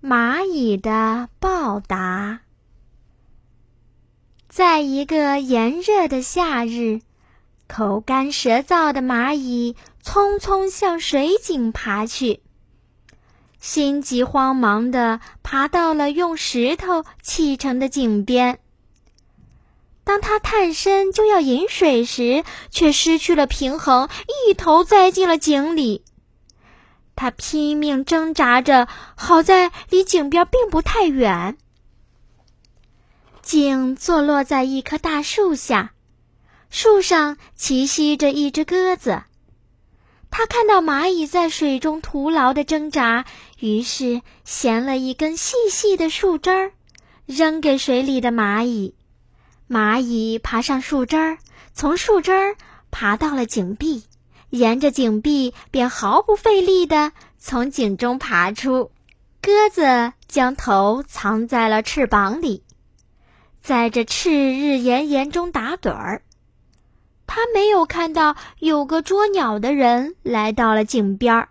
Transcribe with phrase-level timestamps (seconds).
[0.00, 2.38] 蚂蚁的报答。
[4.48, 7.00] 在一个炎热的夏日，
[7.66, 9.74] 口干舌燥的蚂蚁
[10.04, 12.40] 匆匆向水井爬去，
[13.58, 18.60] 心急慌忙地爬到了用石头砌成的井边。
[20.04, 24.08] 当他探身就要饮水时，却失去了平衡，
[24.46, 26.04] 一头栽进了井里。
[27.18, 31.58] 他拼命挣扎着，好在离井边并不太远。
[33.42, 35.94] 井坐落在一棵大树下，
[36.70, 39.24] 树上栖息着一只鸽子。
[40.30, 43.24] 他看到蚂蚁在水中徒劳的挣扎，
[43.58, 46.72] 于是衔了一根细细的树枝儿，
[47.26, 48.94] 扔给水里的蚂蚁。
[49.68, 51.38] 蚂蚁爬上树枝儿，
[51.74, 52.56] 从树枝儿
[52.92, 54.04] 爬到了井壁。
[54.50, 58.90] 沿着井壁，便毫不费力地从井中爬出。
[59.40, 62.64] 鸽子将头藏在了翅膀里，
[63.62, 66.22] 在这赤日炎炎中打盹儿。
[67.26, 71.48] 他没有看到有个捉鸟的人来到了井边儿。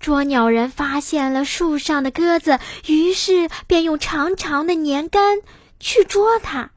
[0.00, 5.40] 捉鸟人发现了树上的鸽子，于是便用长长的年杆
[5.78, 6.70] 去捉它。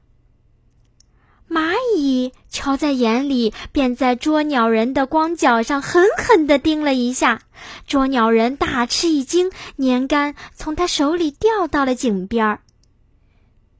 [1.50, 7.41] 蚂蚁瞧在眼里，便在捉鸟人的光脚上狠狠地盯了一下。
[7.87, 12.61] 捉鸟人大吃一惊，年杆从他手里掉到了井边儿。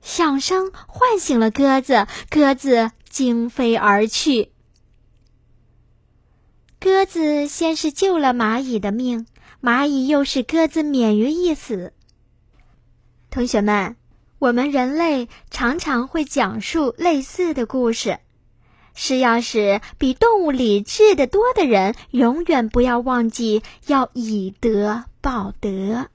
[0.02, 4.52] 响声唤醒了鸽子，鸽子惊飞而去。
[6.80, 9.27] 鸽子先是救了蚂蚁的命，
[9.61, 11.93] 蚂蚁又使鸽子免于一死。
[13.30, 13.95] 同学们。
[14.39, 18.19] 我们人类常常会讲述类似的故事，
[18.94, 26.08] 是要使比动物理智的多的人永远不要忘记要以德报德。